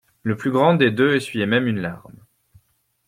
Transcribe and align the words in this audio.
Le 0.23 0.35
plus 0.35 0.49
grand 0.49 0.73
des 0.73 0.89
deux 0.89 1.13
essuyait 1.15 1.45
même 1.45 1.67
une 1.67 1.79
larme. 1.79 2.25